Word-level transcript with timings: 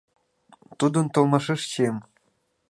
Тудын 0.79 1.05
толмашеш 1.13 1.61
чием 1.71 1.97